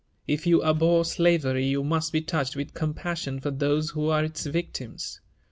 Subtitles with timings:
[0.27, 4.47] If you abhor slavery, you must be touched with compassion for those who are its
[4.47, 5.21] victims.